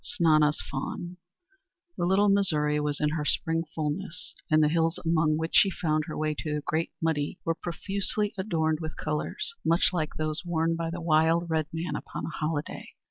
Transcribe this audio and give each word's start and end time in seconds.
V 0.01 0.07
SNANA'S 0.15 0.63
FAWN 0.71 1.17
The 1.95 2.07
Little 2.07 2.27
Missouri 2.27 2.79
was 2.79 2.99
in 2.99 3.09
her 3.09 3.23
spring 3.23 3.65
fulness, 3.75 4.33
and 4.49 4.63
the 4.63 4.67
hills 4.67 4.97
among 5.05 5.37
which 5.37 5.53
she 5.53 5.69
found 5.69 6.05
her 6.07 6.17
way 6.17 6.33
to 6.39 6.55
the 6.55 6.61
Great 6.61 6.91
Muddy 6.99 7.37
were 7.45 7.53
profusely 7.53 8.33
adorned 8.35 8.79
with 8.79 8.97
colors, 8.97 9.53
much 9.63 9.91
like 9.93 10.15
those 10.15 10.43
worn 10.43 10.75
by 10.75 10.89
the 10.89 11.01
wild 11.01 11.51
red 11.51 11.67
man 11.71 11.95
upon 11.95 12.25
a 12.25 12.29
holiday! 12.29 12.89